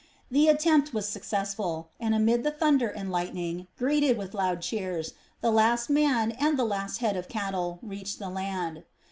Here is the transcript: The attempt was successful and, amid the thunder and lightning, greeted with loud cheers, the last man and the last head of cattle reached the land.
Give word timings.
The 0.31 0.47
attempt 0.47 0.95
was 0.95 1.07
successful 1.07 1.91
and, 1.99 2.15
amid 2.15 2.43
the 2.43 2.49
thunder 2.49 2.87
and 2.87 3.11
lightning, 3.11 3.67
greeted 3.77 4.17
with 4.17 4.33
loud 4.33 4.63
cheers, 4.63 5.13
the 5.41 5.51
last 5.51 5.91
man 5.91 6.31
and 6.39 6.57
the 6.57 6.65
last 6.65 7.01
head 7.01 7.15
of 7.15 7.29
cattle 7.29 7.77
reached 7.83 8.17
the 8.17 8.31
land. 8.31 8.83